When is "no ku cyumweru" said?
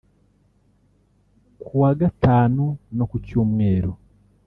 2.95-3.91